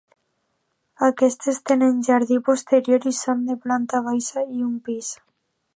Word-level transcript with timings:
Aquestes 1.07 1.59
tenen 1.71 2.01
jardí 2.09 2.39
posterior 2.49 3.07
i 3.13 3.17
són 3.19 3.45
de 3.53 3.61
planta 3.67 4.05
baixa 4.11 4.49
i 4.61 4.67
un 4.71 4.75
pis. 4.89 5.17